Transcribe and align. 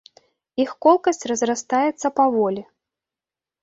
Іх 0.63 0.71
колкасць 0.85 1.23
разрастаецца 1.33 2.07
паволі. 2.19 2.61